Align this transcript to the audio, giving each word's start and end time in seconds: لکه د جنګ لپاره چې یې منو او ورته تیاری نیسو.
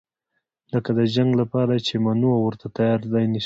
لکه 0.73 0.89
د 0.97 0.99
جنګ 1.15 1.31
لپاره 1.41 1.73
چې 1.87 1.93
یې 1.97 2.03
منو 2.05 2.29
او 2.35 2.41
ورته 2.45 2.67
تیاری 2.77 3.19
نیسو. 3.31 3.39